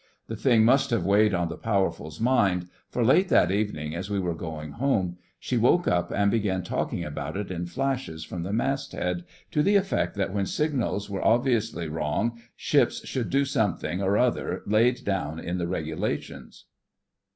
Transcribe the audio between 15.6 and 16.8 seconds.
Regulations.